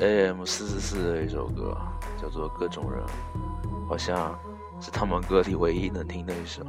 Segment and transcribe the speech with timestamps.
[0.00, 1.76] AM 四四四的一首歌，
[2.20, 3.02] 叫做《各种人》，
[3.88, 4.36] 好像
[4.80, 6.62] 是他们歌里唯一能听的一首。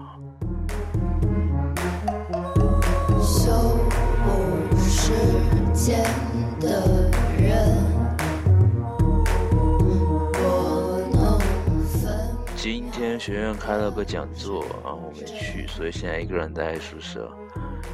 [12.55, 17.29] 今天学院开了个讲座，然后我没去，所以现在一个人待在宿舍。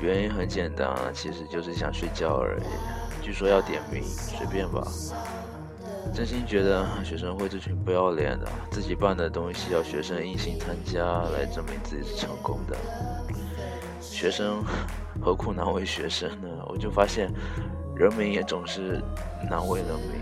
[0.01, 2.63] 原因很简单，其实就是想睡觉而已。
[3.21, 4.85] 据说要点名，随便吧。
[6.13, 12.75] 真心觉得学生会这群不要脸的，自己办的东西要学生硬性参加来证明自己是成功的。
[14.01, 14.63] 学生
[15.21, 16.47] 何苦难为学生呢？
[16.67, 17.31] 我就发现，
[17.95, 19.01] 人民也总是
[19.49, 20.21] 难为人民。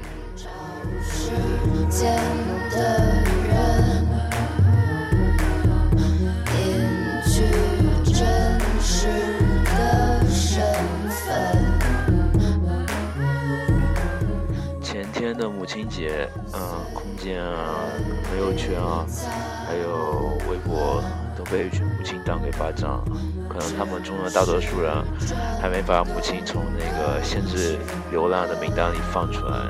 [15.69, 16.59] 的母亲节，嗯，
[16.95, 17.75] 空间啊，
[18.27, 19.05] 朋友圈啊，
[19.67, 21.01] 还有微博
[21.37, 23.03] 都被一群母亲党给霸占了。
[23.47, 24.91] 可能他们中的大多数人
[25.61, 27.77] 还没把母亲从那个限制
[28.09, 29.69] 流浪的名单里放出来。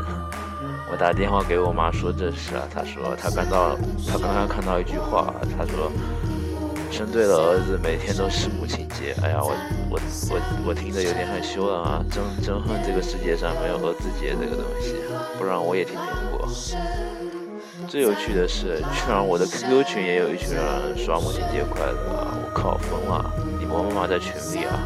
[0.92, 3.76] 我打电话给我妈说这事啊，她说她看到，
[4.08, 5.92] 她刚刚看到一句话，她说。
[6.92, 9.16] 生对了儿子，每天都是母亲节。
[9.22, 9.56] 哎呀，我
[9.90, 12.04] 我我我听着有点害羞了啊！
[12.12, 14.96] 真真恨这个世界上没有儿子节这个东西，
[15.38, 16.48] 不然我也天天过。
[17.88, 21.96] 最有趣的是，居然我的 QQ 群也有一群人刷母亲节快乐，
[22.44, 23.34] 我靠，疯了！
[23.60, 24.80] 你妈妈在群里啊？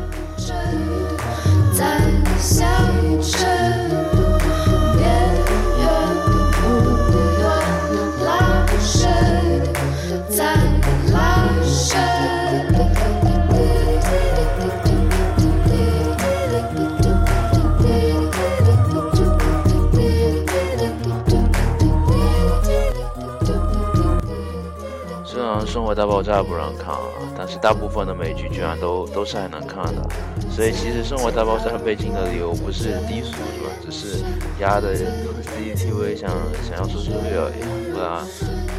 [25.65, 30.01] 生活大爆炸不让看啊，但是大部分的美剧居然都都是还能看的，
[30.49, 33.69] 所以其实生活大爆炸被禁的理由不是低俗是吧？
[33.83, 34.23] 只是
[34.59, 36.29] 压的 CCTV 想
[36.63, 38.25] 想要收视率而已，不然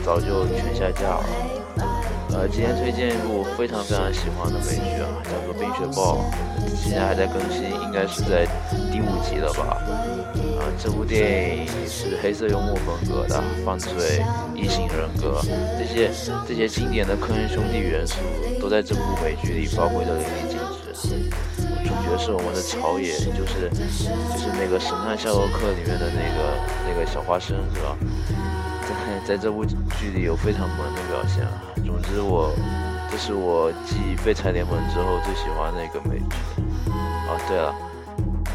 [0.05, 1.54] 早就全下架了。
[2.35, 6.19] 呃，今天推荐一部非常非常喜欢的美剧啊，叫做《冰雪暴》，
[6.77, 8.45] 现在还在更新，应该是在
[8.91, 9.79] 第五集了吧？
[10.59, 14.21] 啊这部电影是黑色幽默风格的，犯罪、
[14.53, 15.41] 异性人格
[15.79, 16.11] 这些
[16.47, 18.17] 这些经典的科恩兄弟元素
[18.61, 21.19] 都在这部美剧里发挥的淋漓尽致。
[21.85, 26.59] 主角是我们的朝野，就是就是那个《神探夏洛克》里面的那个
[26.89, 27.97] 那个小花生，是吧？
[29.27, 31.63] 在这部剧里有非常萌的表现啊。
[31.85, 32.55] 总之，我
[33.11, 36.27] 这是我继《废柴联盟》之后最喜欢的一个美剧。
[37.29, 37.75] 哦，对了。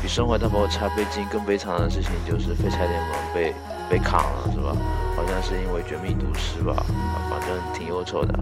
[0.02, 3.54] 比生活大爆炸被禁更悲惨的事情就是废柴联盟被
[3.90, 4.74] 被砍了，是吧？
[5.18, 6.74] 好像是因为绝命毒师吧，
[7.30, 8.34] 反正挺忧愁的。